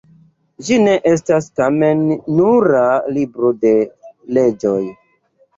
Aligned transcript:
Ĝi 0.69 0.77
ne 0.85 0.95
estas, 1.11 1.49
tamen, 1.59 2.01
nura 2.39 2.83
libro 3.19 3.55
de 3.67 3.75
leĝoj. 4.39 4.79